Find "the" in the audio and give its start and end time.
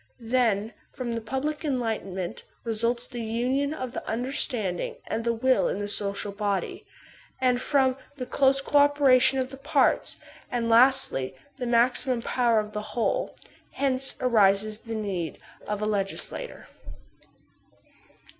1.11-1.21, 3.07-3.21, 3.91-4.01, 5.23-5.31, 5.77-5.87, 8.15-8.25, 9.51-9.57, 11.59-11.67, 12.73-12.81, 14.79-14.95